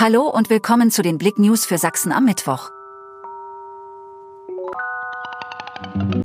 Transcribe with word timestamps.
Hallo 0.00 0.28
und 0.28 0.48
willkommen 0.48 0.92
zu 0.92 1.02
den 1.02 1.18
Blick 1.18 1.40
News 1.40 1.66
für 1.66 1.76
Sachsen 1.76 2.12
am 2.12 2.24
Mittwoch. 2.24 2.70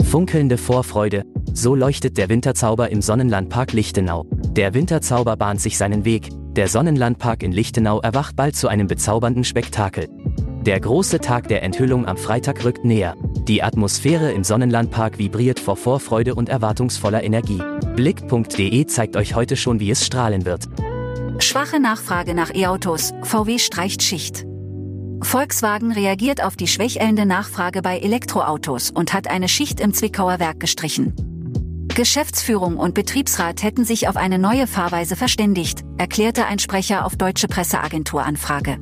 Funkelnde 0.03 0.59
Vorfreude, 0.59 1.23
so 1.55 1.73
leuchtet 1.73 2.19
der 2.19 2.29
Winterzauber 2.29 2.91
im 2.91 3.01
Sonnenlandpark 3.01 3.73
Lichtenau. 3.73 4.27
Der 4.51 4.75
Winterzauber 4.75 5.37
bahnt 5.37 5.59
sich 5.59 5.79
seinen 5.79 6.05
Weg, 6.05 6.29
der 6.55 6.67
Sonnenlandpark 6.67 7.41
in 7.41 7.51
Lichtenau 7.51 7.99
erwacht 7.99 8.35
bald 8.35 8.55
zu 8.55 8.67
einem 8.67 8.85
bezaubernden 8.85 9.43
Spektakel. 9.43 10.07
Der 10.61 10.79
große 10.79 11.17
Tag 11.17 11.47
der 11.47 11.63
Enthüllung 11.63 12.05
am 12.05 12.17
Freitag 12.17 12.63
rückt 12.63 12.85
näher. 12.85 13.15
Die 13.47 13.63
Atmosphäre 13.63 14.33
im 14.33 14.43
Sonnenlandpark 14.43 15.17
vibriert 15.17 15.59
vor 15.59 15.77
Vorfreude 15.77 16.35
und 16.35 16.47
erwartungsvoller 16.47 17.23
Energie. 17.23 17.63
Blick.de 17.95 18.85
zeigt 18.85 19.15
euch 19.15 19.33
heute 19.33 19.55
schon, 19.55 19.79
wie 19.79 19.89
es 19.89 20.05
strahlen 20.05 20.45
wird. 20.45 20.69
Schwache 21.53 21.79
Nachfrage 21.79 22.33
nach 22.33 22.51
E-Autos, 22.51 23.13
VW 23.21 23.59
streicht 23.59 24.01
Schicht. 24.01 24.43
Volkswagen 25.21 25.91
reagiert 25.91 26.43
auf 26.43 26.55
die 26.55 26.65
schwächelnde 26.65 27.27
Nachfrage 27.27 27.83
bei 27.83 27.99
Elektroautos 27.99 28.89
und 28.89 29.13
hat 29.13 29.27
eine 29.27 29.47
Schicht 29.47 29.79
im 29.79 29.93
Zwickauer 29.93 30.39
Werk 30.39 30.59
gestrichen. 30.59 31.13
Geschäftsführung 31.93 32.77
und 32.77 32.95
Betriebsrat 32.95 33.61
hätten 33.61 33.85
sich 33.85 34.07
auf 34.07 34.15
eine 34.15 34.39
neue 34.39 34.65
Fahrweise 34.65 35.15
verständigt, 35.15 35.81
erklärte 35.99 36.47
ein 36.47 36.57
Sprecher 36.57 37.05
auf 37.05 37.17
deutsche 37.17 37.47
Presseagentur 37.47 38.23
Anfrage. 38.23 38.79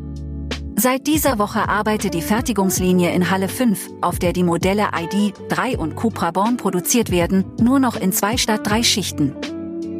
Seit 0.77 1.07
dieser 1.07 1.39
Woche 1.39 1.67
arbeitet 1.67 2.13
die 2.13 2.21
Fertigungslinie 2.21 3.11
in 3.11 3.29
Halle 3.29 3.49
5, 3.49 3.89
auf 3.99 4.17
der 4.17 4.31
die 4.31 4.43
Modelle 4.43 4.91
ID, 4.97 5.33
3 5.49 5.77
und 5.77 5.97
Cupra 5.97 6.31
Born 6.31 6.55
produziert 6.55 7.11
werden, 7.11 7.43
nur 7.59 7.81
noch 7.81 7.97
in 7.97 8.13
zwei 8.13 8.37
statt 8.37 8.61
drei 8.63 8.81
Schichten. 8.81 9.35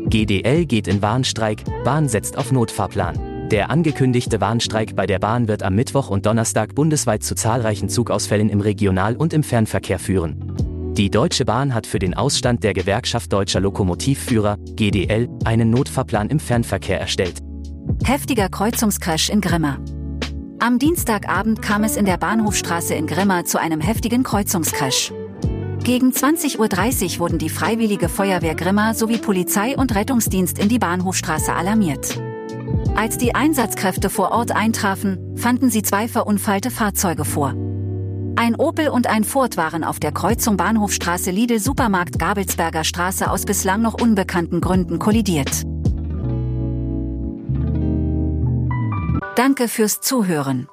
GDL 0.10 0.66
geht 0.66 0.88
in 0.88 1.02
Warnstreik, 1.02 1.64
Bahn 1.84 2.10
setzt 2.10 2.38
auf 2.38 2.52
Notfahrplan. 2.52 3.50
Der 3.50 3.70
angekündigte 3.70 4.40
Warnstreik 4.40 4.96
bei 4.96 5.06
der 5.06 5.20
Bahn 5.20 5.48
wird 5.48 5.64
am 5.64 5.76
Mittwoch 5.76 6.10
und 6.10 6.26
Donnerstag 6.26 6.74
bundesweit 6.74 7.24
zu 7.24 7.36
zahlreichen 7.36 7.90
Zugausfällen 7.90 8.50
im 8.50 8.62
Regional- 8.62 9.16
und 9.16 9.34
im 9.34 9.44
Fernverkehr 9.44 10.00
führen. 10.00 10.94
Die 10.98 11.10
Deutsche 11.10 11.46
Bahn 11.46 11.74
hat 11.74 11.88
für 11.88 12.00
den 12.00 12.14
Ausstand 12.14 12.64
der 12.64 12.74
Gewerkschaft 12.74 13.32
Deutscher 13.32 13.60
Lokomotivführer, 13.60 14.58
GDL, 14.76 15.30
einen 15.46 15.70
Notfahrplan 15.70 16.30
im 16.30 16.40
Fernverkehr 16.40 17.00
erstellt. 17.00 17.40
Heftiger 18.04 18.50
Kreuzungscrash 18.50 19.30
in 19.30 19.42
Grimma. 19.42 19.80
Am 20.60 20.80
Dienstagabend 20.80 21.62
kam 21.62 21.84
es 21.84 21.96
in 21.96 22.06
der 22.06 22.18
Bahnhofstraße 22.18 22.94
in 22.94 23.08
Grimma 23.08 23.46
zu 23.46 23.60
einem 23.60 23.82
heftigen 23.82 24.24
Kreuzungscrash. 24.24 25.12
Gegen 25.84 26.12
20.30 26.12 27.16
Uhr 27.16 27.20
wurden 27.20 27.40
die 27.40 27.50
Freiwillige 27.50 28.08
Feuerwehr 28.08 28.54
Grimma 28.54 28.94
sowie 28.94 29.18
Polizei 29.18 29.76
und 29.76 29.96
Rettungsdienst 29.96 30.60
in 30.60 30.70
die 30.70 30.78
Bahnhofstraße 30.78 31.54
alarmiert. 31.54 32.22
Als 32.96 33.18
die 33.18 33.34
Einsatzkräfte 33.34 34.12
vor 34.12 34.32
Ort 34.32 34.52
eintrafen, 34.52 35.36
fanden 35.36 35.72
sie 35.72 35.82
zwei 35.82 36.08
verunfallte 36.08 36.70
Fahrzeuge 36.70 37.26
vor. 37.26 37.56
Ein 38.36 38.56
Opel 38.56 38.90
und 38.90 39.08
ein 39.08 39.24
Ford 39.24 39.58
waren 39.58 39.84
auf 39.84 40.00
der 40.00 40.12
Kreuzung 40.12 40.56
Bahnhofstraße 40.56 41.32
Lidl 41.32 41.60
Supermarkt 41.60 42.20
Gabelsberger 42.20 42.84
Straße 42.84 43.30
aus 43.30 43.46
bislang 43.46 43.82
noch 43.82 44.00
unbekannten 44.00 44.62
Gründen 44.62 45.00
kollidiert. 45.00 45.64
Danke 49.36 49.68
fürs 49.68 50.00
Zuhören. 50.00 50.68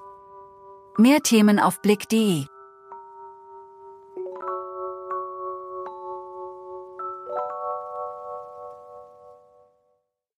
Mehr 0.98 1.20
Themen 1.20 1.58
auf 1.58 1.80
Blick.de 1.80 2.44